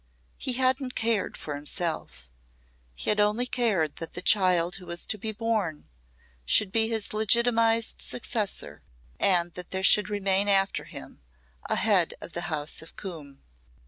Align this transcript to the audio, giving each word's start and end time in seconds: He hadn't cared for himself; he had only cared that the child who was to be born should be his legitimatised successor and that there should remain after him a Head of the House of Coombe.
He 0.39 0.53
hadn't 0.53 0.95
cared 0.95 1.37
for 1.37 1.53
himself; 1.53 2.27
he 2.95 3.11
had 3.11 3.19
only 3.19 3.45
cared 3.45 3.97
that 3.97 4.13
the 4.13 4.21
child 4.23 4.77
who 4.77 4.87
was 4.87 5.05
to 5.05 5.15
be 5.15 5.31
born 5.31 5.87
should 6.43 6.71
be 6.71 6.87
his 6.87 7.09
legitimatised 7.09 8.01
successor 8.01 8.81
and 9.19 9.53
that 9.53 9.69
there 9.69 9.83
should 9.83 10.09
remain 10.09 10.47
after 10.47 10.85
him 10.85 11.21
a 11.69 11.75
Head 11.75 12.15
of 12.19 12.33
the 12.33 12.49
House 12.49 12.81
of 12.81 12.95
Coombe. 12.95 13.43